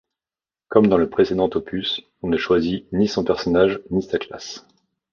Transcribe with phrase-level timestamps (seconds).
[0.67, 4.65] Comme dans le précédent opus, on ne choisit ni son personnage ni sa classe.